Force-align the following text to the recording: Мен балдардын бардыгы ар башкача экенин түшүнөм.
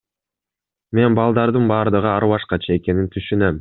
Мен 0.99 1.19
балдардын 1.21 1.69
бардыгы 1.75 2.13
ар 2.17 2.29
башкача 2.35 2.83
экенин 2.83 3.17
түшүнөм. 3.19 3.59